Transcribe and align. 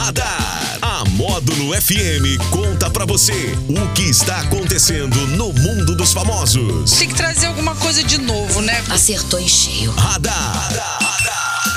Radar. 0.00 0.78
A 0.80 1.04
Módulo 1.10 1.78
FM 1.78 2.40
conta 2.50 2.88
pra 2.88 3.04
você 3.04 3.54
o 3.68 3.92
que 3.92 4.04
está 4.04 4.38
acontecendo 4.40 5.14
no 5.36 5.52
mundo 5.52 5.94
dos 5.94 6.14
famosos. 6.14 6.92
Tem 6.92 7.06
que 7.06 7.14
trazer 7.14 7.48
alguma 7.48 7.74
coisa 7.74 8.02
de 8.02 8.16
novo, 8.16 8.62
né? 8.62 8.82
Acertou 8.88 9.38
em 9.38 9.46
cheio. 9.46 9.90
Radar. 9.92 10.70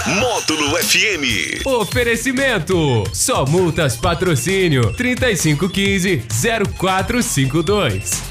Módulo 0.07 0.77
FM. 0.77 1.65
Oferecimento: 1.65 3.03
Só 3.11 3.45
Multas 3.45 3.97
Patrocínio 3.97 4.93
3515 4.93 6.23
0452. 6.79 8.23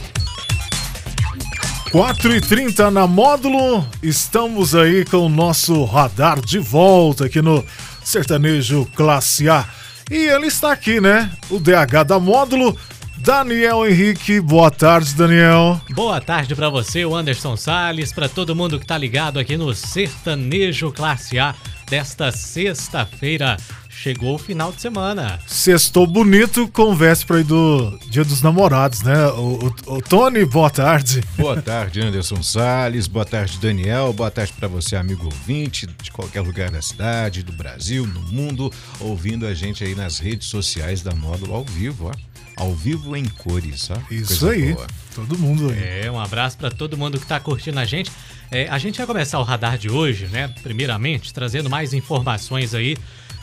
4 1.90 2.34
e 2.34 2.40
30 2.40 2.90
na 2.90 3.06
módulo, 3.06 3.86
estamos 4.02 4.74
aí 4.74 5.04
com 5.04 5.18
o 5.18 5.29
nosso 5.29 5.84
radar 5.84 6.40
de 6.40 6.59
volta 6.59 7.27
aqui 7.27 7.43
no 7.43 7.62
Sertanejo 8.02 8.86
Classe 8.96 9.48
A. 9.50 9.66
E 10.11 10.16
ele 10.16 10.46
está 10.46 10.73
aqui, 10.73 11.00
né? 11.00 11.30
O 11.50 11.59
DH 11.59 12.04
da 12.07 12.18
módulo, 12.18 12.76
Daniel 13.18 13.86
Henrique. 13.86 14.40
Boa 14.40 14.71
tarde, 14.71 15.14
Daniel. 15.14 15.81
Boa 15.90 16.21
tarde 16.21 16.54
para 16.54 16.68
você, 16.68 17.04
o 17.04 17.14
Anderson 17.14 17.57
Sales, 17.57 18.12
para 18.12 18.29
todo 18.29 18.57
mundo 18.57 18.81
que 18.81 18.86
tá 18.86 18.99
ligado 18.99 19.39
aqui 19.39 19.57
no 19.57 19.73
Sertanejo 19.75 20.90
Classe 20.90 21.39
A 21.39 21.54
desta 21.89 22.32
sexta-feira. 22.32 23.57
Chegou 23.95 24.35
o 24.35 24.39
final 24.39 24.73
de 24.73 24.81
semana. 24.81 25.39
Sextou 25.46 26.07
bonito 26.07 26.67
com 26.69 26.95
véspera 26.95 27.39
aí 27.39 27.45
do 27.45 27.96
Dia 28.09 28.25
dos 28.25 28.43
Namorados, 28.43 29.03
né? 29.03 29.27
O, 29.29 29.73
o, 29.87 29.95
o 29.96 30.03
Tony, 30.03 30.45
boa 30.45 30.71
tarde. 30.71 31.23
Boa 31.37 31.61
tarde, 31.61 32.01
Anderson 32.01 32.42
Sales. 32.42 33.06
Boa 33.06 33.25
tarde, 33.25 33.59
Daniel. 33.59 34.12
Boa 34.12 34.31
tarde 34.31 34.53
para 34.59 34.67
você, 34.67 34.97
amigo 34.97 35.27
ouvinte 35.27 35.87
de 36.03 36.11
qualquer 36.11 36.41
lugar 36.41 36.70
da 36.70 36.83
cidade, 36.83 37.45
do 37.45 37.53
Brasil, 37.53 38.05
no 38.06 38.23
mundo, 38.23 38.73
ouvindo 38.98 39.47
a 39.47 39.55
gente 39.55 39.84
aí 39.84 39.95
nas 39.95 40.19
redes 40.19 40.48
sociais 40.48 41.03
da 41.03 41.15
Módulo 41.15 41.55
ao 41.55 41.65
vivo, 41.65 42.11
ó. 42.11 42.33
Ao 42.56 42.75
vivo 42.75 43.15
em 43.17 43.25
cores, 43.25 43.89
ó. 43.91 43.97
Isso 44.12 44.41
Coisa 44.41 44.51
aí. 44.51 44.73
boa. 44.73 44.87
Todo 45.15 45.39
mundo 45.39 45.71
aí. 45.71 46.06
É, 46.06 46.11
um 46.11 46.19
abraço 46.19 46.56
para 46.56 46.71
todo 46.71 46.97
mundo 46.97 47.21
que 47.21 47.27
tá 47.27 47.39
curtindo 47.39 47.79
a 47.79 47.84
gente. 47.84 48.11
É, 48.51 48.69
a 48.69 48.79
gente 48.79 48.97
vai 48.99 49.06
começar 49.06 49.39
o 49.39 49.43
radar 49.43 49.79
de 49.79 49.91
hoje, 49.91 50.27
né? 50.27 50.53
Primeiramente, 50.62 51.33
trazendo 51.33 51.71
mais 51.71 51.95
informações 51.95 52.75
aí 52.75 52.97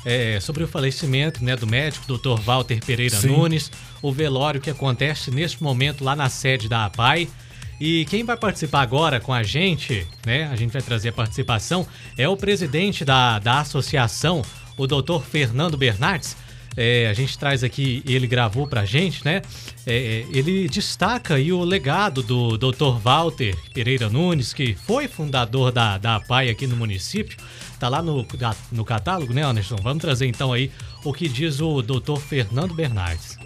é, 0.05 0.39
sobre 0.39 0.63
o 0.63 0.67
falecimento 0.67 1.43
né, 1.43 1.55
do 1.55 1.67
médico 1.67 2.05
Dr. 2.17 2.41
Walter 2.41 2.79
Pereira 2.85 3.15
Sim. 3.15 3.27
Nunes, 3.27 3.71
o 4.01 4.11
velório 4.11 4.61
que 4.61 4.69
acontece 4.69 5.31
neste 5.31 5.61
momento 5.61 6.03
lá 6.03 6.15
na 6.15 6.29
sede 6.29 6.67
da 6.67 6.85
APAI. 6.85 7.29
E 7.79 8.05
quem 8.05 8.23
vai 8.23 8.35
participar 8.35 8.81
agora 8.81 9.19
com 9.19 9.33
a 9.33 9.41
gente, 9.41 10.05
né? 10.25 10.49
A 10.51 10.55
gente 10.57 10.71
vai 10.71 10.81
trazer 10.81 11.09
a 11.09 11.13
participação, 11.13 11.87
é 12.17 12.27
o 12.27 12.35
presidente 12.35 13.05
da, 13.05 13.39
da 13.39 13.61
associação, 13.61 14.41
o 14.75 14.85
Dr. 14.85 15.21
Fernando 15.29 15.77
Bernardes. 15.77 16.35
É, 16.77 17.07
a 17.07 17.13
gente 17.13 17.37
traz 17.37 17.63
aqui, 17.63 18.03
ele 18.05 18.27
gravou 18.27 18.67
pra 18.67 18.85
gente, 18.85 19.23
né? 19.25 19.41
É, 19.85 20.25
ele 20.31 20.67
destaca 20.69 21.35
aí 21.35 21.51
o 21.51 21.63
legado 21.63 22.21
do 22.21 22.57
Dr. 22.57 22.99
Walter 23.01 23.55
Pereira 23.73 24.09
Nunes, 24.09 24.53
que 24.53 24.73
foi 24.73 25.07
fundador 25.07 25.71
da, 25.71 25.97
da 25.97 26.15
APAI 26.17 26.49
aqui 26.49 26.67
no 26.67 26.75
município. 26.75 27.37
Tá 27.79 27.89
lá 27.89 28.01
no, 28.01 28.25
no 28.71 28.85
catálogo, 28.85 29.33
né, 29.33 29.43
Anderson? 29.43 29.77
Vamos 29.77 30.01
trazer 30.01 30.27
então 30.27 30.53
aí 30.53 30.71
o 31.03 31.13
que 31.13 31.27
diz 31.27 31.59
o 31.59 31.81
Dr. 31.81 32.17
Fernando 32.17 32.73
Bernardes. 32.73 33.37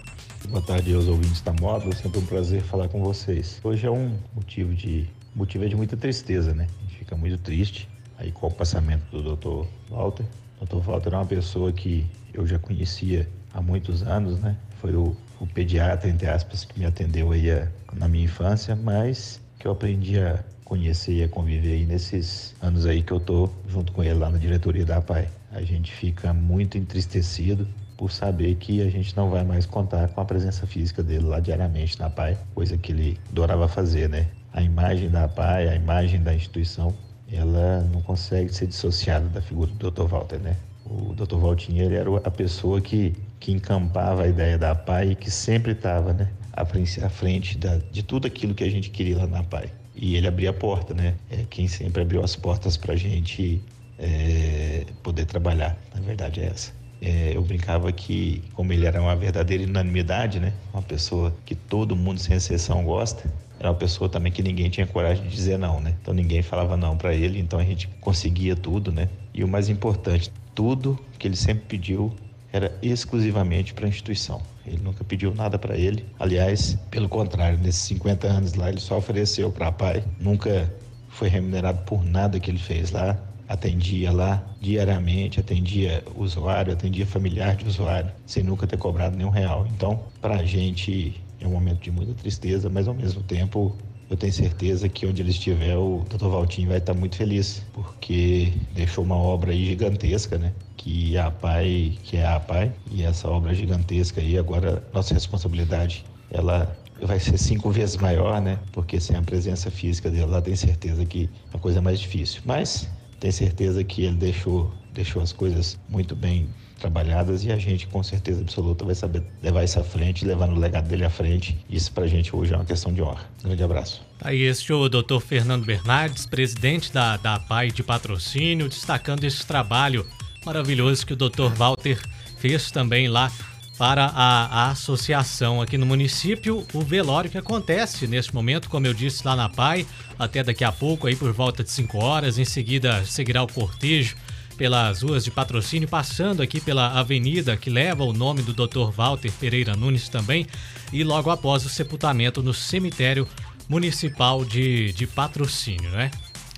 Boa 0.48 0.60
tarde 0.60 0.94
aos 0.94 1.08
ouvintes 1.08 1.40
da 1.40 1.54
Módulo, 1.54 1.92
é 1.92 1.96
sempre 1.96 2.18
um 2.18 2.26
prazer 2.26 2.62
falar 2.62 2.88
com 2.88 3.02
vocês. 3.02 3.58
Hoje 3.64 3.86
é 3.86 3.90
um 3.90 4.18
motivo 4.34 4.74
de 4.74 5.08
motivo 5.34 5.64
é 5.64 5.68
de 5.68 5.74
muita 5.74 5.96
tristeza, 5.96 6.54
né? 6.54 6.66
A 6.78 6.82
gente 6.82 6.98
fica 6.98 7.16
muito 7.16 7.38
triste 7.38 7.88
aí 8.18 8.30
com 8.30 8.46
o 8.46 8.50
passamento 8.50 9.04
do 9.10 9.36
Dr. 9.36 9.66
Walter. 9.90 10.24
O 10.60 10.64
Dr. 10.64 10.76
Walter 10.76 11.14
é 11.14 11.16
uma 11.16 11.26
pessoa 11.26 11.72
que 11.72 12.06
eu 12.34 12.46
já 12.46 12.58
conhecia 12.58 13.28
há 13.52 13.62
muitos 13.62 14.02
anos, 14.02 14.38
né? 14.40 14.56
Foi 14.80 14.94
o, 14.94 15.16
o 15.40 15.46
pediatra, 15.46 16.08
entre 16.10 16.28
aspas, 16.28 16.64
que 16.64 16.78
me 16.78 16.84
atendeu 16.84 17.30
aí 17.32 17.50
a- 17.50 17.68
na 17.92 18.08
minha 18.08 18.24
infância, 18.24 18.74
mas 18.76 19.40
que 19.58 19.66
eu 19.66 19.72
aprendi 19.72 20.18
a 20.18 20.42
conhecer 20.64 21.12
e 21.12 21.22
a 21.22 21.28
conviver 21.28 21.74
aí 21.74 21.86
nesses 21.86 22.54
anos 22.60 22.86
aí 22.86 23.02
que 23.02 23.12
eu 23.12 23.20
tô 23.20 23.48
junto 23.68 23.92
com 23.92 24.02
ele 24.02 24.14
lá 24.14 24.30
na 24.30 24.38
diretoria 24.38 24.84
da 24.84 24.96
APAI. 24.96 25.28
A 25.52 25.62
gente 25.62 25.92
fica 25.92 26.32
muito 26.32 26.76
entristecido 26.76 27.66
por 27.96 28.10
saber 28.10 28.56
que 28.56 28.80
a 28.82 28.90
gente 28.90 29.16
não 29.16 29.30
vai 29.30 29.44
mais 29.44 29.66
contar 29.66 30.08
com 30.08 30.20
a 30.20 30.24
presença 30.24 30.66
física 30.66 31.02
dele 31.02 31.24
lá 31.26 31.38
diariamente 31.38 31.98
na 32.00 32.10
PAI, 32.10 32.36
coisa 32.54 32.76
que 32.76 32.90
ele 32.90 33.20
adorava 33.30 33.68
fazer, 33.68 34.08
né? 34.08 34.26
A 34.52 34.60
imagem 34.62 35.08
da 35.08 35.28
PAI, 35.28 35.68
a 35.68 35.74
imagem 35.76 36.20
da 36.22 36.34
instituição, 36.34 36.92
ela 37.30 37.80
não 37.92 38.02
consegue 38.02 38.52
ser 38.52 38.66
dissociada 38.66 39.28
da 39.28 39.40
figura 39.40 39.70
do 39.70 39.90
Dr. 39.90 40.06
Walter, 40.08 40.40
né? 40.40 40.56
O 40.86 41.14
Dr. 41.14 41.36
Valtinho, 41.36 41.82
ele 41.82 41.94
era 41.94 42.10
a 42.18 42.30
pessoa 42.30 42.80
que, 42.80 43.14
que 43.40 43.52
encampava 43.52 44.24
a 44.24 44.28
ideia 44.28 44.58
da 44.58 44.74
PAI 44.74 45.12
e 45.12 45.14
que 45.14 45.30
sempre 45.30 45.72
estava, 45.72 46.12
né? 46.12 46.28
À 46.52 46.64
frente, 46.64 47.02
à 47.02 47.08
frente 47.08 47.58
da, 47.58 47.78
de 47.90 48.02
tudo 48.02 48.26
aquilo 48.26 48.54
que 48.54 48.62
a 48.62 48.70
gente 48.70 48.90
queria 48.90 49.16
lá 49.16 49.26
na 49.26 49.42
PAI. 49.42 49.70
E 49.94 50.16
ele 50.16 50.26
abria 50.26 50.50
a 50.50 50.52
porta, 50.52 50.92
né? 50.92 51.14
É 51.30 51.44
quem 51.48 51.66
sempre 51.68 52.02
abriu 52.02 52.22
as 52.22 52.36
portas 52.36 52.76
para 52.76 52.92
a 52.92 52.96
gente 52.96 53.62
é, 53.98 54.84
poder 55.02 55.24
trabalhar. 55.24 55.76
Na 55.94 56.00
verdade 56.00 56.40
é 56.40 56.46
essa. 56.46 56.72
É, 57.00 57.32
eu 57.34 57.42
brincava 57.42 57.90
que, 57.92 58.42
como 58.54 58.72
ele 58.72 58.86
era 58.86 59.00
uma 59.00 59.14
verdadeira 59.14 59.64
unanimidade, 59.64 60.40
né? 60.40 60.52
Uma 60.72 60.82
pessoa 60.82 61.34
que 61.44 61.54
todo 61.54 61.94
mundo, 61.94 62.18
sem 62.18 62.36
exceção, 62.36 62.84
gosta. 62.84 63.30
Era 63.64 63.70
uma 63.72 63.78
pessoa 63.78 64.10
também 64.10 64.30
que 64.30 64.42
ninguém 64.42 64.68
tinha 64.68 64.86
coragem 64.86 65.24
de 65.24 65.34
dizer 65.34 65.58
não, 65.58 65.80
né? 65.80 65.96
Então 66.02 66.12
ninguém 66.12 66.42
falava 66.42 66.76
não 66.76 66.98
para 66.98 67.14
ele, 67.14 67.40
então 67.40 67.58
a 67.58 67.64
gente 67.64 67.88
conseguia 67.98 68.54
tudo, 68.54 68.92
né? 68.92 69.08
E 69.32 69.42
o 69.42 69.48
mais 69.48 69.70
importante, 69.70 70.30
tudo 70.54 70.98
que 71.18 71.26
ele 71.26 71.34
sempre 71.34 71.64
pediu 71.66 72.12
era 72.52 72.76
exclusivamente 72.82 73.72
para 73.72 73.86
a 73.86 73.88
instituição. 73.88 74.42
Ele 74.66 74.82
nunca 74.82 75.02
pediu 75.02 75.34
nada 75.34 75.58
para 75.58 75.78
ele. 75.78 76.04
Aliás, 76.20 76.78
pelo 76.90 77.08
contrário, 77.08 77.58
nesses 77.58 77.80
50 77.84 78.26
anos 78.26 78.52
lá, 78.52 78.68
ele 78.68 78.80
só 78.80 78.98
ofereceu 78.98 79.50
para 79.50 79.68
a 79.68 79.72
pai. 79.72 80.04
Nunca 80.20 80.70
foi 81.08 81.30
remunerado 81.30 81.78
por 81.86 82.04
nada 82.04 82.38
que 82.38 82.50
ele 82.50 82.58
fez 82.58 82.90
lá. 82.90 83.18
Atendia 83.48 84.12
lá 84.12 84.46
diariamente, 84.60 85.40
atendia 85.40 86.04
usuário, 86.14 86.70
atendia 86.70 87.06
familiar 87.06 87.56
de 87.56 87.66
usuário, 87.66 88.10
sem 88.26 88.42
nunca 88.42 88.66
ter 88.66 88.76
cobrado 88.76 89.16
nenhum 89.16 89.30
real. 89.30 89.66
Então, 89.74 90.04
para 90.20 90.36
a 90.36 90.44
gente 90.44 91.18
é 91.44 91.48
um 91.48 91.52
momento 91.52 91.80
de 91.80 91.90
muita 91.90 92.14
tristeza, 92.14 92.68
mas 92.70 92.88
ao 92.88 92.94
mesmo 92.94 93.22
tempo 93.22 93.76
eu 94.08 94.16
tenho 94.16 94.32
certeza 94.32 94.88
que 94.88 95.06
onde 95.06 95.22
ele 95.22 95.30
estiver, 95.30 95.76
o 95.76 96.04
Dr. 96.08 96.28
Valtinho 96.28 96.68
vai 96.68 96.78
estar 96.78 96.94
muito 96.94 97.16
feliz, 97.16 97.62
porque 97.72 98.52
deixou 98.72 99.04
uma 99.04 99.16
obra 99.16 99.52
aí 99.52 99.64
gigantesca, 99.66 100.38
né? 100.38 100.52
Que 100.76 101.16
é 101.16 101.20
a 101.20 101.30
PAI, 101.30 101.98
que 102.02 102.16
é 102.16 102.26
a 102.26 102.38
PAI, 102.38 102.72
e 102.90 103.02
essa 103.02 103.28
obra 103.28 103.54
gigantesca 103.54 104.20
aí, 104.20 104.38
agora 104.38 104.82
nossa 104.92 105.14
responsabilidade, 105.14 106.04
ela 106.30 106.76
vai 107.02 107.18
ser 107.18 107.38
cinco 107.38 107.70
vezes 107.70 107.96
maior, 107.96 108.40
né? 108.40 108.58
Porque 108.72 109.00
sem 109.00 109.16
a 109.16 109.22
presença 109.22 109.70
física 109.70 110.10
dele 110.10 110.26
lá, 110.26 110.40
tenho 110.40 110.56
certeza 110.56 111.04
que 111.04 111.30
a 111.52 111.58
coisa 111.58 111.78
é 111.78 111.82
mais 111.82 111.98
difícil. 111.98 112.42
Mas 112.44 112.88
tenho 113.24 113.32
certeza 113.32 113.82
que 113.82 114.04
ele 114.04 114.16
deixou, 114.16 114.70
deixou 114.92 115.22
as 115.22 115.32
coisas 115.32 115.80
muito 115.88 116.14
bem 116.14 116.46
trabalhadas 116.78 117.42
e 117.42 117.50
a 117.50 117.56
gente 117.56 117.86
com 117.86 118.02
certeza 118.02 118.42
absoluta 118.42 118.84
vai 118.84 118.94
saber 118.94 119.22
levar 119.42 119.64
isso 119.64 119.80
à 119.80 119.82
frente, 119.82 120.26
levar 120.26 120.46
no 120.46 120.60
legado 120.60 120.86
dele 120.86 121.06
à 121.06 121.10
frente. 121.10 121.56
Isso 121.70 121.90
pra 121.90 122.06
gente 122.06 122.36
hoje 122.36 122.52
é 122.52 122.56
uma 122.56 122.66
questão 122.66 122.92
de 122.92 123.00
honra. 123.00 123.24
Grande 123.42 123.62
abraço. 123.62 124.02
Aí 124.20 124.42
este 124.42 124.72
é 124.72 124.74
o 124.74 124.90
Dr. 124.90 125.20
Fernando 125.20 125.64
Bernardes, 125.64 126.26
presidente 126.26 126.92
da, 126.92 127.16
da 127.16 127.38
PAI 127.38 127.70
de 127.70 127.82
patrocínio, 127.82 128.68
destacando 128.68 129.24
esse 129.24 129.46
trabalho 129.46 130.06
maravilhoso 130.44 131.06
que 131.06 131.14
o 131.14 131.16
Dr. 131.16 131.48
Walter 131.56 131.98
fez 132.36 132.70
também 132.70 133.08
lá 133.08 133.32
para 133.76 134.06
a, 134.06 134.46
a 134.46 134.70
associação 134.70 135.60
aqui 135.60 135.76
no 135.76 135.86
município. 135.86 136.66
O 136.72 136.80
velório 136.82 137.30
que 137.30 137.38
acontece 137.38 138.06
neste 138.06 138.34
momento, 138.34 138.68
como 138.68 138.86
eu 138.86 138.94
disse 138.94 139.26
lá 139.26 139.34
na 139.34 139.48
PAI, 139.48 139.86
até 140.18 140.42
daqui 140.42 140.64
a 140.64 140.72
pouco, 140.72 141.06
aí 141.06 141.16
por 141.16 141.32
volta 141.32 141.64
de 141.64 141.70
5 141.70 141.98
horas. 141.98 142.38
Em 142.38 142.44
seguida 142.44 143.04
seguirá 143.04 143.42
o 143.42 143.52
cortejo 143.52 144.16
pelas 144.56 145.02
ruas 145.02 145.24
de 145.24 145.30
patrocínio, 145.30 145.88
passando 145.88 146.40
aqui 146.40 146.60
pela 146.60 146.98
avenida 146.98 147.56
que 147.56 147.68
leva 147.68 148.04
o 148.04 148.12
nome 148.12 148.42
do 148.42 148.52
Dr. 148.52 148.92
Walter 148.92 149.32
Pereira 149.32 149.74
Nunes 149.74 150.08
também, 150.08 150.46
e 150.92 151.02
logo 151.02 151.30
após 151.30 151.66
o 151.66 151.68
sepultamento 151.68 152.40
no 152.42 152.54
cemitério 152.54 153.26
municipal 153.68 154.44
de, 154.44 154.92
de 154.92 155.06
patrocínio, 155.06 155.90
né? 155.90 156.10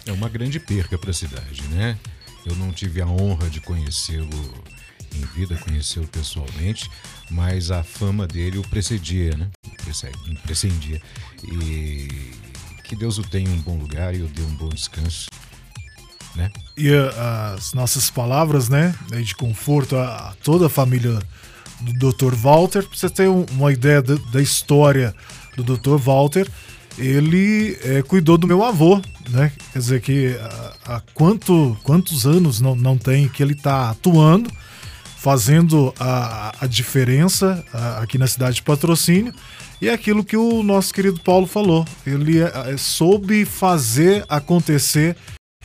É 0.04 0.12
uma 0.12 0.28
grande 0.28 0.60
perca 0.60 0.98
para 0.98 1.10
a 1.10 1.14
cidade, 1.14 1.62
né? 1.70 1.98
Eu 2.44 2.54
não 2.56 2.70
tive 2.70 3.00
a 3.00 3.06
honra 3.06 3.48
de 3.48 3.60
conhecê-lo 3.60 4.52
em 5.16 5.26
vida, 5.34 5.56
conhecê-lo 5.56 6.06
pessoalmente, 6.08 6.90
mas 7.30 7.70
a 7.70 7.82
fama 7.82 8.26
dele 8.26 8.58
o 8.58 8.62
precedia, 8.62 9.36
né? 9.36 9.48
Prece- 9.82 10.12
Prescendia. 10.44 11.00
E 11.44 12.08
que 12.84 12.94
Deus 12.96 13.18
o 13.18 13.22
tenha 13.22 13.48
em 13.48 13.52
um 13.54 13.60
bom 13.62 13.76
lugar 13.76 14.14
e 14.14 14.22
o 14.22 14.28
dê 14.28 14.42
um 14.42 14.54
bom 14.54 14.68
descanso, 14.68 15.28
né? 16.34 16.50
E 16.76 16.90
uh, 16.90 17.10
as 17.56 17.72
nossas 17.72 18.10
palavras, 18.10 18.68
né, 18.68 18.94
de 19.24 19.34
conforto 19.34 19.96
a, 19.96 20.34
toda 20.42 20.66
a 20.66 20.70
família 20.70 21.18
do 21.80 22.12
Dr. 22.12 22.34
Walter. 22.34 22.82
Pra 22.86 22.96
você 22.96 23.10
ter 23.10 23.28
um- 23.28 23.46
uma 23.52 23.72
ideia 23.72 24.00
da, 24.02 24.40
história 24.40 25.14
do 25.56 25.62
Dr. 25.76 25.96
Walter, 25.96 26.48
ele 26.98 27.78
eh, 27.82 28.02
cuidou 28.02 28.38
do 28.38 28.46
meu 28.46 28.64
avô, 28.64 29.00
né? 29.28 29.52
Quer 29.72 29.78
dizer 29.78 30.00
que 30.00 30.34
ah, 30.40 30.72
há 30.86 31.00
quanto, 31.12 31.76
quantos 31.82 32.26
anos 32.26 32.60
não, 32.60 32.74
não 32.74 32.96
tem 32.96 33.28
que 33.28 33.42
ele 33.42 33.52
está 33.52 33.90
atuando 33.90 34.50
fazendo 35.16 35.92
a, 35.98 36.54
a 36.60 36.66
diferença 36.66 37.64
a, 37.72 38.00
aqui 38.00 38.18
na 38.18 38.26
cidade 38.26 38.56
de 38.56 38.62
patrocínio. 38.62 39.32
E 39.80 39.88
é 39.88 39.92
aquilo 39.92 40.24
que 40.24 40.36
o 40.36 40.62
nosso 40.62 40.92
querido 40.92 41.20
Paulo 41.20 41.46
falou. 41.46 41.84
Ele 42.06 42.40
é, 42.40 42.72
é, 42.72 42.76
soube 42.76 43.44
fazer 43.44 44.24
acontecer 44.28 45.16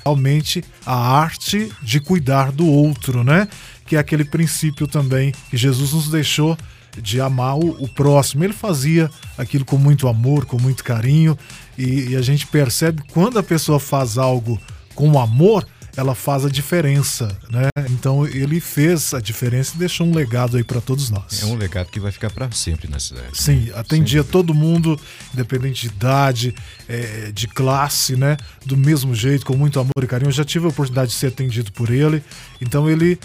realmente 0.04 0.64
a 0.86 0.96
arte 0.96 1.72
de 1.82 2.00
cuidar 2.00 2.52
do 2.52 2.66
outro, 2.66 3.24
né? 3.24 3.48
Que 3.86 3.96
é 3.96 4.00
aquele 4.00 4.26
princípio 4.26 4.88
também 4.88 5.32
que 5.50 5.58
Jesus 5.58 5.94
nos 5.94 6.10
deixou 6.10 6.58
de 6.98 7.22
amar 7.22 7.56
o, 7.56 7.84
o 7.84 7.88
próximo. 7.88 8.44
Ele 8.44 8.54
fazia 8.54 9.10
aquilo 9.38 9.64
com 9.64 9.78
muito 9.78 10.08
amor, 10.08 10.46
com 10.46 10.60
muito 10.60 10.84
carinho, 10.84 11.38
e, 11.78 12.10
e 12.10 12.16
a 12.16 12.22
gente 12.22 12.48
percebe 12.48 13.04
quando 13.12 13.40
a 13.40 13.44
pessoa 13.44 13.80
faz 13.80 14.18
algo 14.18 14.60
com 14.94 15.20
amor, 15.20 15.66
ela 15.96 16.16
faz 16.16 16.46
a 16.46 16.50
diferença, 16.50 17.38
né? 17.50 17.70
Então 17.90 18.26
ele 18.26 18.60
fez 18.60 19.14
a 19.14 19.20
diferença 19.20 19.74
e 19.76 19.80
deixou 19.80 20.08
um 20.08 20.14
legado 20.14 20.58
aí 20.58 20.64
para 20.64 20.80
todos 20.80 21.10
nós. 21.10 21.44
É 21.44 21.46
um 21.46 21.56
legado 21.56 21.88
que 21.88 22.00
vai 22.00 22.12
ficar 22.12 22.30
para 22.30 22.50
sempre 22.52 22.90
na 22.90 23.00
cidade. 23.00 23.28
Sim, 23.34 23.70
atendia 23.76 24.24
todo 24.24 24.54
mundo, 24.54 25.00
independente 25.34 25.88
de 25.88 25.94
idade, 25.94 26.56
é, 26.88 27.32
de 27.32 27.48
classe, 27.48 28.16
né? 28.16 28.38
Do 28.66 28.78
mesmo 28.78 29.14
jeito, 29.14 29.46
com 29.46 29.56
muito 29.56 29.80
amor 29.80 30.04
e 30.04 30.08
carinho. 30.08 30.30
Eu 30.30 30.34
já 30.34 30.46
tive 30.46 30.66
a 30.66 30.70
oportunidade 30.70 31.12
de 31.12 31.18
ser 31.18 31.28
atendido 31.28 31.72
por 31.72 31.90
ele, 31.90 32.24
então 32.62 32.90
ele 32.90 33.20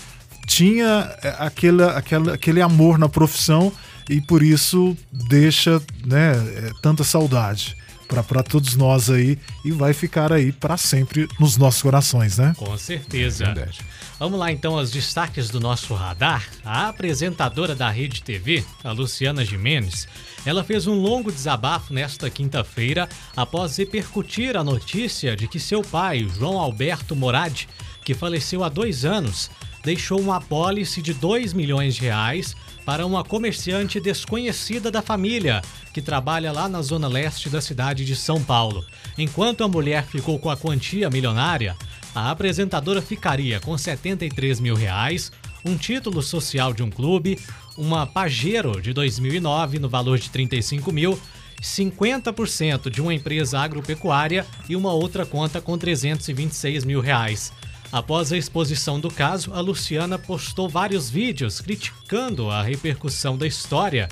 tinha 0.46 1.16
é, 1.22 1.34
aquele, 1.38 1.82
aquele, 1.82 2.30
aquele 2.30 2.62
amor 2.62 2.98
na 2.98 3.08
profissão 3.08 3.72
e 4.08 4.20
por 4.20 4.42
isso 4.42 4.96
deixa 5.10 5.82
né, 6.04 6.32
é, 6.32 6.70
tanta 6.80 7.02
saudade 7.02 7.76
para 8.06 8.42
todos 8.42 8.76
nós 8.76 9.10
aí 9.10 9.38
e 9.64 9.70
vai 9.70 9.92
ficar 9.92 10.32
aí 10.32 10.52
para 10.52 10.76
sempre 10.76 11.28
nos 11.38 11.56
nossos 11.56 11.82
corações, 11.82 12.38
né? 12.38 12.54
Com 12.56 12.76
certeza. 12.78 13.46
Verdade. 13.46 13.80
Vamos 14.18 14.38
lá 14.38 14.50
então 14.50 14.78
aos 14.78 14.90
destaques 14.90 15.50
do 15.50 15.60
nosso 15.60 15.92
radar. 15.94 16.46
A 16.64 16.88
apresentadora 16.88 17.74
da 17.74 17.90
Rede 17.90 18.22
TV, 18.22 18.64
a 18.82 18.92
Luciana 18.92 19.44
Jimenez, 19.44 20.08
ela 20.44 20.64
fez 20.64 20.86
um 20.86 20.94
longo 20.94 21.30
desabafo 21.30 21.92
nesta 21.92 22.30
quinta-feira 22.30 23.08
após 23.36 23.76
repercutir 23.76 24.56
a 24.56 24.64
notícia 24.64 25.36
de 25.36 25.48
que 25.48 25.58
seu 25.60 25.82
pai, 25.82 26.26
João 26.38 26.58
Alberto 26.58 27.16
Morad, 27.16 27.64
que 28.04 28.14
faleceu 28.14 28.62
há 28.62 28.68
dois 28.68 29.04
anos, 29.04 29.50
deixou 29.86 30.20
uma 30.20 30.38
apólice 30.38 31.00
de 31.00 31.14
2 31.14 31.52
milhões 31.52 31.94
de 31.94 32.00
reais 32.00 32.56
para 32.84 33.06
uma 33.06 33.22
comerciante 33.22 34.00
desconhecida 34.00 34.90
da 34.90 35.00
família, 35.00 35.62
que 35.94 36.02
trabalha 36.02 36.50
lá 36.50 36.68
na 36.68 36.82
zona 36.82 37.06
leste 37.06 37.48
da 37.48 37.60
cidade 37.60 38.04
de 38.04 38.16
São 38.16 38.42
Paulo. 38.42 38.84
Enquanto 39.16 39.62
a 39.62 39.68
mulher 39.68 40.04
ficou 40.04 40.40
com 40.40 40.50
a 40.50 40.56
quantia 40.56 41.08
milionária, 41.08 41.76
a 42.12 42.32
apresentadora 42.32 43.00
ficaria 43.00 43.60
com 43.60 43.78
73 43.78 44.58
mil 44.58 44.74
reais, 44.74 45.30
um 45.64 45.76
título 45.76 46.20
social 46.20 46.74
de 46.74 46.82
um 46.82 46.90
clube, 46.90 47.38
uma 47.78 48.08
Pajero 48.08 48.82
de 48.82 48.92
2009 48.92 49.78
no 49.78 49.88
valor 49.88 50.18
de 50.18 50.30
35 50.30 50.90
mil 50.90 51.16
50% 51.62 52.90
de 52.90 53.00
uma 53.00 53.14
empresa 53.14 53.60
agropecuária 53.60 54.44
e 54.68 54.74
uma 54.74 54.92
outra 54.92 55.24
conta 55.24 55.60
com 55.60 55.78
326 55.78 56.84
mil 56.84 57.00
reais. 57.00 57.52
Após 57.92 58.32
a 58.32 58.36
exposição 58.36 58.98
do 58.98 59.10
caso, 59.10 59.52
a 59.52 59.60
Luciana 59.60 60.18
postou 60.18 60.68
vários 60.68 61.08
vídeos 61.08 61.60
criticando 61.60 62.50
a 62.50 62.62
repercussão 62.62 63.36
da 63.36 63.46
história, 63.46 64.08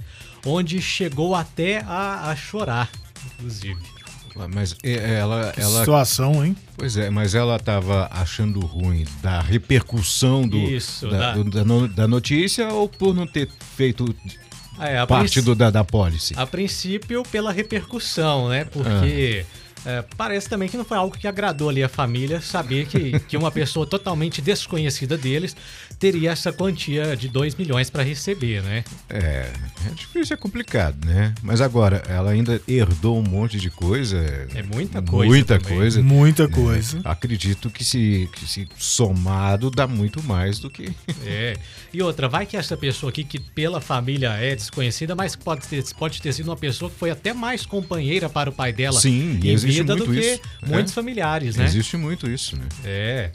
onde 0.47 0.81
chegou 0.81 1.35
até 1.35 1.81
a, 1.81 2.31
a 2.31 2.37
chorar, 2.37 2.91
inclusive. 3.27 3.81
Mas 4.53 4.77
é, 4.83 5.15
ela, 5.15 5.53
que 5.53 5.61
ela. 5.61 5.81
Situação, 5.81 6.45
hein? 6.45 6.57
Pois 6.77 6.97
é, 6.97 7.09
mas 7.09 7.37
ela 7.37 7.55
estava 7.55 8.09
achando 8.11 8.59
ruim 8.61 9.07
da 9.23 9.41
repercussão 9.41 10.47
do, 10.47 10.59
Isso, 10.59 11.09
da, 11.09 11.35
da... 11.35 11.63
Do, 11.63 11.89
da, 11.89 12.09
notícia 12.09 12.69
ou 12.69 12.89
por 12.89 13.15
não 13.15 13.29
ter 13.29 13.49
feito 13.77 14.13
é, 14.81 15.07
parte 15.07 15.35
princ... 15.35 15.45
do, 15.45 15.55
da, 15.55 15.71
da 15.71 15.85
policy? 15.85 16.35
A 16.37 16.45
princípio, 16.45 17.23
pela 17.31 17.53
repercussão, 17.53 18.49
né? 18.49 18.65
Porque. 18.65 19.47
Ah 19.61 19.64
é, 19.85 20.03
parece 20.17 20.49
também 20.49 20.69
que 20.69 20.77
não 20.77 20.85
foi 20.85 20.97
algo 20.97 21.17
que 21.17 21.29
agradou 21.29 21.69
ali 21.69 21.83
a 21.83 21.89
família 21.89 22.41
saber 22.41 22.87
que, 22.87 23.19
que 23.21 23.37
uma 23.37 23.51
pessoa 23.51 23.87
totalmente 23.87 24.41
desconhecida 24.41 25.17
deles 25.17 25.55
teria 25.99 26.31
essa 26.31 26.53
quantia 26.53 27.17
de 27.17 27.29
2 27.29 27.55
milhões 27.55 27.91
para 27.91 28.03
receber, 28.03 28.63
né? 28.63 28.85
É, 29.09 29.51
é 29.87 29.95
difícil, 29.95 30.35
é 30.35 30.37
complicado, 30.37 31.05
né? 31.07 31.35
Mas 31.43 31.61
agora, 31.61 32.03
ela 32.09 32.31
ainda 32.31 32.61
herdou 32.67 33.19
um 33.19 33.23
monte 33.23 33.59
de 33.59 33.71
coisa. 33.71 34.19
É 34.55 34.63
muita 34.63 35.03
coisa. 35.03 35.29
Muita 35.31 35.59
também. 35.59 35.79
coisa. 35.79 36.03
Muita 36.03 36.49
né? 36.49 36.55
coisa. 36.55 37.01
Acredito 37.05 37.71
que 37.71 37.85
se, 37.85 38.29
que 38.33 38.49
se 38.49 38.69
somado 38.77 39.71
dá 39.71 39.87
muito 39.87 40.23
mais 40.23 40.59
do 40.59 40.71
que. 40.71 40.93
É. 41.27 41.57
E 41.93 42.03
outra, 42.03 42.29
vai 42.29 42.45
que 42.45 42.57
essa 42.57 42.77
pessoa 42.77 43.09
aqui, 43.09 43.25
que 43.25 43.39
pela 43.39 43.81
família 43.81 44.33
é 44.33 44.55
desconhecida, 44.55 45.15
mas 45.15 45.35
pode 45.35 45.67
ter, 45.67 45.83
pode 45.95 46.21
ter 46.21 46.33
sido 46.35 46.49
uma 46.49 46.57
pessoa 46.57 46.91
que 46.91 46.99
foi 46.99 47.11
até 47.11 47.33
mais 47.33 47.65
companheira 47.65 48.29
para 48.29 48.51
o 48.51 48.53
pai 48.53 48.73
dela. 48.73 49.01
Sim, 49.01 49.39
e 49.43 49.51
existe 49.51 49.74
vida 49.83 49.97
do 49.97 50.07
que 50.07 50.21
isso. 50.21 50.41
muitos 50.67 50.93
é. 50.93 50.95
familiares, 50.95 51.57
né? 51.57 51.65
Existe 51.65 51.97
muito 51.97 52.29
isso, 52.31 52.57
né? 52.57 52.67
É. 52.85 53.31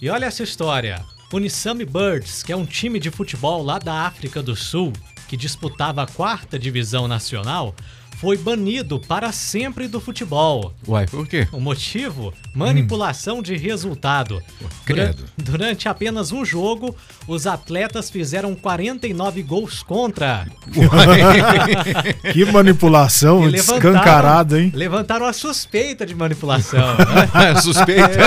E 0.00 0.08
olha 0.08 0.26
essa 0.26 0.42
história. 0.42 1.04
O 1.32 1.38
Nissami 1.38 1.84
Birds, 1.84 2.42
que 2.42 2.52
é 2.52 2.56
um 2.56 2.64
time 2.64 3.00
de 3.00 3.10
futebol 3.10 3.62
lá 3.62 3.78
da 3.78 4.02
África 4.02 4.42
do 4.42 4.54
Sul, 4.54 4.92
que 5.26 5.36
disputava 5.36 6.02
a 6.02 6.06
quarta 6.06 6.58
divisão 6.58 7.08
nacional, 7.08 7.74
foi 8.24 8.38
banido 8.38 8.98
para 8.98 9.30
sempre 9.32 9.86
do 9.86 10.00
futebol. 10.00 10.72
Uai, 10.88 11.06
por 11.06 11.28
quê? 11.28 11.46
O 11.52 11.60
motivo? 11.60 12.32
Manipulação 12.54 13.40
hum. 13.40 13.42
de 13.42 13.54
resultado. 13.54 14.42
Credo. 14.86 15.24
Durante, 15.36 15.52
durante 15.52 15.88
apenas 15.90 16.32
um 16.32 16.42
jogo, 16.42 16.96
os 17.28 17.46
atletas 17.46 18.08
fizeram 18.08 18.54
49 18.54 19.42
gols 19.42 19.82
contra. 19.82 20.46
que 22.32 22.46
manipulação 22.46 23.46
escancarada, 23.50 24.58
hein? 24.58 24.72
Levantaram 24.74 25.26
a 25.26 25.32
suspeita 25.34 26.06
de 26.06 26.14
manipulação. 26.14 26.94
Né? 27.34 27.60
suspeita? 27.60 28.20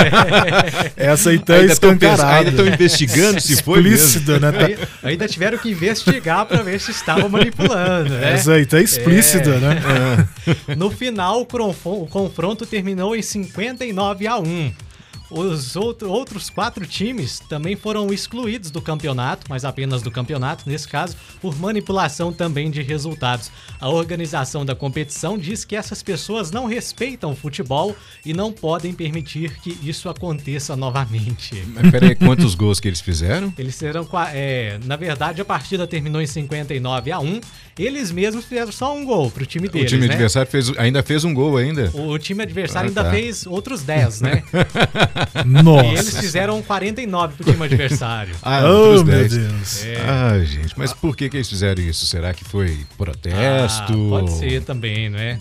É. 0.95 1.07
Essa 1.07 1.29
aí 1.29 1.39
tá 1.39 1.57
escancarada. 1.59 2.37
Ainda 2.37 2.49
estão 2.51 2.67
investigando 2.67 3.41
se 3.41 3.61
foi 3.63 3.79
explícita, 3.79 4.39
né? 4.39 4.51
Aí, 4.59 4.77
ainda 5.11 5.27
tiveram 5.27 5.57
que 5.57 5.69
investigar 5.69 6.45
para 6.45 6.61
ver 6.61 6.79
se 6.79 6.91
estavam 6.91 7.29
manipulando, 7.29 8.09
né? 8.09 8.33
Essa 8.33 8.53
aí 8.53 8.65
tá 8.65 8.79
explícita, 8.79 9.49
é. 9.49 9.59
né? 9.59 9.81
No 10.77 10.89
final, 10.89 11.45
o 11.83 12.07
confronto 12.07 12.65
terminou 12.65 13.15
em 13.15 13.21
59 13.21 14.27
a 14.27 14.37
1. 14.37 14.86
Os 15.29 15.75
outro, 15.75 16.09
outros 16.09 16.49
quatro 16.49 16.85
times 16.85 17.39
também 17.39 17.75
foram 17.75 18.13
excluídos 18.13 18.71
do 18.71 18.81
campeonato, 18.81 19.45
mas 19.49 19.65
apenas 19.65 20.01
do 20.01 20.09
campeonato, 20.09 20.63
nesse 20.67 20.87
caso, 20.87 21.17
por 21.41 21.57
manipulação 21.57 22.31
também 22.31 22.71
de 22.71 22.81
resultados. 22.81 23.51
A 23.79 23.89
organização 23.89 24.65
da 24.65 24.73
competição 24.73 25.37
diz 25.37 25.65
que 25.65 25.75
essas 25.75 26.01
pessoas 26.01 26.49
não 26.49 26.65
respeitam 26.65 27.31
o 27.31 27.35
futebol 27.35 27.95
e 28.25 28.33
não 28.33 28.51
podem 28.51 28.93
permitir 28.93 29.59
que 29.59 29.77
isso 29.83 30.07
aconteça 30.09 30.75
novamente. 30.75 31.63
Mas 31.73 31.91
peraí, 31.91 32.15
quantos 32.15 32.55
gols 32.55 32.79
que 32.79 32.87
eles 32.87 33.01
fizeram? 33.01 33.53
Eles 33.57 33.75
serão. 33.75 34.07
É, 34.33 34.79
na 34.85 34.95
verdade, 34.95 35.41
a 35.41 35.45
partida 35.45 35.85
terminou 35.85 36.21
em 36.21 36.27
59 36.27 37.11
a 37.11 37.19
1. 37.19 37.41
Eles 37.77 38.11
mesmos 38.11 38.45
fizeram 38.45 38.71
só 38.71 38.95
um 38.95 39.05
gol 39.05 39.29
pro 39.29 39.45
time 39.45 39.67
deles. 39.67 39.91
O 39.91 39.95
time 39.95 40.07
né? 40.07 40.13
adversário 40.13 40.49
fez, 40.49 40.75
ainda 40.77 41.03
fez 41.03 41.23
um 41.23 41.33
gol 41.33 41.57
ainda. 41.57 41.91
O 41.93 42.17
time 42.17 42.43
adversário 42.43 42.87
ah, 42.87 42.89
ainda 42.89 43.03
tá. 43.03 43.11
fez 43.11 43.45
outros 43.45 43.83
10, 43.83 44.21
né? 44.21 44.43
Nossa. 45.45 45.85
E 45.85 45.91
eles 45.91 46.17
fizeram 46.17 46.61
49 46.61 47.35
pro 47.35 47.51
time 47.51 47.63
adversário. 47.65 48.35
ah, 48.43 48.61
oh, 48.63 49.03
meu 49.03 49.27
Deus. 49.27 49.85
É. 49.85 49.97
Ah, 50.07 50.39
gente, 50.43 50.73
mas 50.77 50.93
por 50.93 51.15
que, 51.15 51.29
que 51.29 51.37
eles 51.37 51.49
fizeram 51.49 51.81
isso? 51.81 52.05
Será 52.05 52.33
que 52.33 52.43
foi 52.43 52.85
protesto? 52.97 53.93
Ah, 53.93 54.09
pode 54.09 54.31
ser 54.31 54.63
também, 54.63 55.09
não 55.09 55.19
é? 55.19 55.37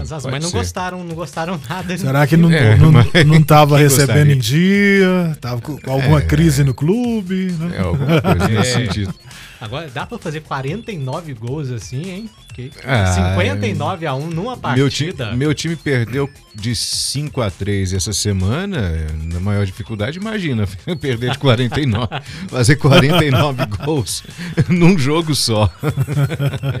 As, 0.00 0.12
as 0.12 0.24
mães 0.24 0.42
não 0.42 0.50
gostaram, 0.50 1.04
não 1.04 1.14
gostaram 1.14 1.60
nada. 1.68 1.96
Será 1.96 2.26
que 2.26 2.36
não, 2.36 2.50
é, 2.50 2.76
não, 2.76 2.92
não 3.26 3.42
tava 3.42 3.78
recebendo 3.78 4.30
em 4.30 4.38
dia? 4.38 5.36
Tava 5.40 5.60
com 5.60 5.78
alguma 5.90 6.18
é. 6.18 6.22
crise 6.22 6.64
no 6.64 6.74
clube? 6.74 7.52
Né? 7.58 7.76
É, 7.76 7.80
alguma 7.80 8.20
coisa 8.20 8.48
nesse 8.48 8.70
é. 8.76 8.86
sentido. 8.86 9.14
Agora, 9.60 9.88
dá 9.88 10.06
pra 10.06 10.18
fazer 10.18 10.40
49 10.40 11.34
gols 11.34 11.70
assim, 11.70 12.10
hein? 12.10 12.30
Que, 12.54 12.70
ah, 12.84 13.06
59 13.06 14.06
a 14.06 14.14
1 14.14 14.30
numa 14.30 14.56
partida. 14.56 14.82
Meu 14.82 14.90
time, 14.90 15.36
meu 15.36 15.54
time 15.54 15.76
perdeu 15.76 16.30
de 16.54 16.74
5 16.74 17.40
a 17.40 17.50
3 17.50 17.92
essa 17.92 18.12
semana, 18.12 19.06
na 19.24 19.40
maior 19.40 19.66
dificuldade, 19.66 20.18
imagina, 20.18 20.66
perder 21.00 21.32
de 21.32 21.38
49, 21.38 22.08
fazer 22.48 22.76
49 22.76 23.66
gols 23.84 24.22
num 24.68 24.98
jogo 24.98 25.34
só. 25.34 25.70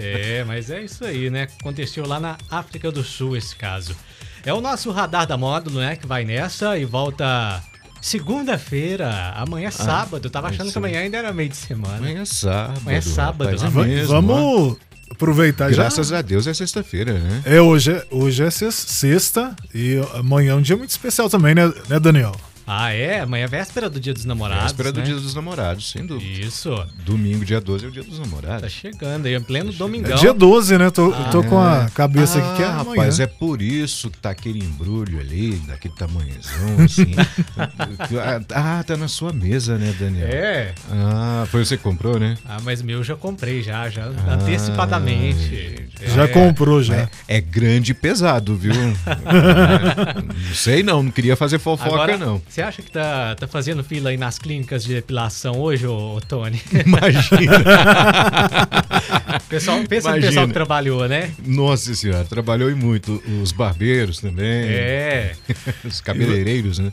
É, 0.00 0.44
mas 0.44 0.70
é 0.70 0.82
isso 0.82 1.04
aí, 1.04 1.30
né? 1.30 1.48
Aconteceu 1.60 2.06
lá 2.06 2.20
na 2.20 2.36
África 2.50 2.90
do 2.90 3.02
Sul 3.02 3.36
esse 3.36 3.54
caso. 3.56 3.96
É 4.44 4.52
o 4.54 4.60
nosso 4.60 4.90
radar 4.90 5.26
da 5.26 5.36
módulo, 5.36 5.80
né, 5.80 5.96
que 5.96 6.06
vai 6.06 6.24
nessa 6.24 6.78
e 6.78 6.84
volta 6.84 7.62
Segunda-feira, 8.00 9.32
amanhã 9.36 9.66
é 9.66 9.68
ah, 9.68 9.72
sábado. 9.72 10.26
Eu 10.26 10.30
tava 10.30 10.48
achando 10.48 10.70
que 10.70 10.78
amanhã 10.78 11.00
ainda 11.00 11.16
era 11.16 11.32
meio 11.32 11.48
de 11.48 11.56
semana. 11.56 11.96
Amanhã 11.96 12.22
é 12.22 12.24
sábado. 12.24 12.78
Amanhã 12.80 12.98
é 12.98 13.00
sábado. 13.00 13.56
Rapaz, 13.56 13.76
é 13.76 13.88
mesmo, 13.88 14.08
vamos 14.08 14.76
aproveitar 15.10 15.70
Graças 15.70 16.08
já. 16.08 16.18
a 16.18 16.22
Deus 16.22 16.46
é 16.46 16.54
sexta-feira, 16.54 17.14
né? 17.14 17.42
É, 17.44 17.60
hoje 17.60 17.92
é, 17.92 18.06
hoje 18.10 18.44
é 18.44 18.50
sexta 18.50 19.54
e 19.74 20.00
amanhã 20.14 20.52
é 20.52 20.54
um 20.54 20.62
dia 20.62 20.76
muito 20.76 20.90
especial 20.90 21.28
também, 21.28 21.54
né, 21.54 21.72
né 21.88 21.98
Daniel? 21.98 22.34
Ah, 22.70 22.92
é? 22.92 23.20
Amanhã 23.20 23.44
é 23.44 23.48
véspera 23.48 23.88
do 23.88 23.98
Dia 23.98 24.12
dos 24.12 24.24
Namorados. 24.26 24.64
Véspera 24.64 24.92
do 24.92 25.00
né? 25.00 25.06
Dia 25.06 25.14
dos 25.14 25.34
Namorados, 25.34 25.90
sem 25.90 26.04
dúvida. 26.04 26.40
Isso. 26.46 26.70
Domingo, 27.04 27.44
dia 27.44 27.60
12, 27.60 27.86
é 27.86 27.88
o 27.88 27.90
Dia 27.90 28.02
dos 28.02 28.18
Tá 28.18 28.24
Namorados. 28.24 28.70
chegando 28.72 29.26
aí, 29.26 29.34
em 29.34 29.40
pleno 29.42 29.70
É 29.70 29.72
domingão. 29.72 30.16
dia 30.18 30.34
12, 30.34 30.76
né? 30.76 30.90
Tô, 30.90 31.06
eu 31.12 31.30
tô 31.30 31.42
com 31.44 31.58
a 31.58 31.88
cabeça 31.94 32.38
aqui 32.38 32.56
que 32.56 32.62
é 32.62 32.66
Ah, 32.66 32.80
amanhã. 32.80 32.90
rapaz, 32.90 33.20
é 33.20 33.26
por 33.26 33.62
isso 33.62 34.10
que 34.10 34.18
tá 34.18 34.30
aquele 34.30 34.58
embrulho 34.58 35.18
ali, 35.18 35.56
daquele 35.66 35.94
tamanhozão, 35.94 36.84
assim. 36.84 37.14
ah, 38.54 38.84
tá 38.86 38.96
na 38.96 39.08
sua 39.08 39.32
mesa, 39.32 39.78
né, 39.78 39.94
Daniel? 39.98 40.28
É. 40.28 40.74
Ah, 40.90 41.46
foi 41.50 41.64
você 41.64 41.76
que 41.76 41.82
comprou, 41.82 42.18
né? 42.18 42.36
Ah, 42.44 42.58
mas 42.62 42.82
meu 42.82 43.02
já 43.02 43.16
comprei 43.16 43.62
já, 43.62 43.88
já 43.88 44.04
Ah, 44.26 44.34
antecipadamente. 44.34 45.87
Já 46.06 46.24
É. 46.24 46.28
comprou, 46.28 46.82
já. 46.82 47.08
É 47.26 47.40
grande 47.40 47.92
e 47.92 47.94
pesado, 47.94 48.56
viu? 48.56 48.72
não 48.74 50.54
sei 50.54 50.82
não, 50.82 51.02
não 51.02 51.10
queria 51.10 51.36
fazer 51.36 51.58
fofoca, 51.58 51.88
Agora, 51.90 52.16
não. 52.16 52.40
você 52.48 52.62
acha 52.62 52.82
que 52.82 52.90
tá, 52.90 53.34
tá 53.34 53.46
fazendo 53.46 53.82
fila 53.82 54.10
aí 54.10 54.16
nas 54.16 54.38
clínicas 54.38 54.84
de 54.84 54.94
depilação 54.94 55.58
hoje, 55.58 55.86
ô, 55.86 56.16
ô 56.16 56.20
Tony? 56.20 56.60
Imagina. 56.86 57.64
pessoal, 59.48 59.78
pensa 59.88 60.08
no 60.10 60.14
Imagina. 60.16 60.28
pessoal 60.28 60.46
que 60.46 60.52
trabalhou, 60.52 61.08
né? 61.08 61.30
Nossa 61.44 61.94
senhora, 61.94 62.24
trabalhou 62.24 62.70
e 62.70 62.74
muito. 62.74 63.22
Os 63.42 63.52
barbeiros 63.52 64.20
também. 64.20 64.46
É. 64.68 65.32
Os 65.84 66.00
cabeleireiros, 66.00 66.78
né? 66.78 66.90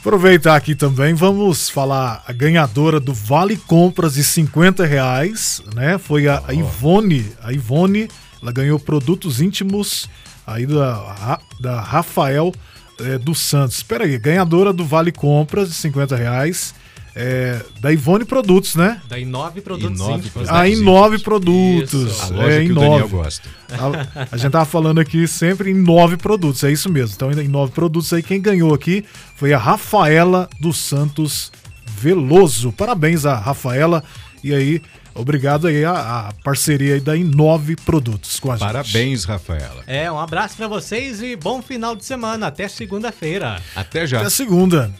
Aproveitar 0.00 0.56
aqui 0.56 0.74
também, 0.74 1.14
vamos 1.14 1.68
falar 1.70 2.24
a 2.26 2.32
ganhadora 2.32 2.98
do 2.98 3.14
Vale 3.14 3.56
Compras 3.56 4.14
de 4.14 4.24
50 4.24 4.84
reais, 4.84 5.62
né? 5.76 5.96
Foi 5.96 6.26
a, 6.26 6.42
a 6.48 6.52
Ivone. 6.52 7.24
A 7.40 7.52
Ivone, 7.52 8.08
ela 8.42 8.52
ganhou 8.52 8.78
produtos 8.78 9.40
íntimos 9.40 10.08
aí 10.46 10.66
da, 10.66 11.38
da 11.60 11.80
Rafael 11.80 12.52
eh, 13.00 13.18
dos 13.18 13.38
Santos. 13.38 13.76
Espera 13.76 14.04
aí, 14.04 14.18
ganhadora 14.18 14.72
do 14.72 14.84
Vale 14.84 15.12
Compras 15.12 15.68
de 15.68 15.74
50 15.74 16.16
reais. 16.16 16.74
eh, 17.14 17.60
da 17.80 17.92
Ivone 17.92 18.24
Produtos, 18.24 18.74
né? 18.74 19.00
Da 19.08 19.18
Inove 19.18 19.60
Produtos 19.60 19.98
Inove 20.00 20.12
Íntimos. 20.14 20.32
Produtos. 20.32 20.56
A 20.58 20.68
Inove 20.68 21.18
Produtos. 21.18 22.10
Isso. 22.12 22.22
A 22.32 22.36
loja 22.36 22.62
é, 22.62 22.64
que 22.64 22.72
o 22.72 22.74
Daniel 22.74 22.96
Inove. 22.98 23.12
gosta. 23.12 23.48
A, 23.70 24.26
a 24.32 24.36
gente 24.36 24.50
tava 24.50 24.64
falando 24.64 24.98
aqui 24.98 25.28
sempre 25.28 25.70
em 25.70 25.74
nove 25.74 26.16
produtos, 26.16 26.64
é 26.64 26.72
isso 26.72 26.90
mesmo. 26.90 27.14
Então, 27.14 27.30
em 27.30 27.48
nove 27.48 27.72
produtos 27.72 28.12
aí, 28.12 28.22
quem 28.22 28.40
ganhou 28.40 28.72
aqui 28.74 29.04
foi 29.36 29.52
a 29.52 29.58
Rafaela 29.58 30.48
dos 30.58 30.78
Santos 30.78 31.52
Veloso. 31.98 32.72
Parabéns 32.72 33.24
a 33.26 33.36
Rafaela. 33.36 34.02
E 34.42 34.52
aí, 34.52 34.82
obrigado 35.14 35.66
aí 35.66 35.84
a, 35.84 36.28
a 36.28 36.32
parceria 36.44 36.94
aí 36.94 37.00
da 37.00 37.16
Inove 37.16 37.76
Produtos 37.76 38.38
com 38.40 38.50
a 38.50 38.56
gente. 38.56 38.66
Parabéns, 38.66 39.24
Rafaela. 39.24 39.82
É, 39.86 40.10
um 40.10 40.18
abraço 40.18 40.56
pra 40.56 40.68
vocês 40.68 41.22
e 41.22 41.36
bom 41.36 41.62
final 41.62 41.96
de 41.96 42.04
semana. 42.04 42.46
Até 42.46 42.68
segunda-feira. 42.68 43.60
Até 43.74 44.06
já. 44.06 44.20
Até 44.20 44.30
segunda. 44.30 44.92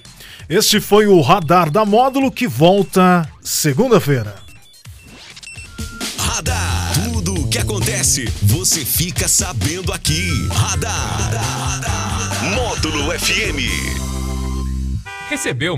Este 0.48 0.80
foi 0.80 1.06
o 1.06 1.20
Radar 1.20 1.70
da 1.70 1.84
Módulo 1.84 2.30
que 2.30 2.46
volta 2.46 3.28
segunda-feira. 3.40 4.34
Radar. 6.18 6.92
Tudo 7.04 7.34
o 7.34 7.48
que 7.48 7.58
acontece, 7.58 8.24
você 8.42 8.84
fica 8.84 9.28
sabendo 9.28 9.92
aqui. 9.92 10.28
Radar. 10.50 11.30
Módulo 12.54 13.12
FM. 13.18 14.02
Recebeu 15.30 15.70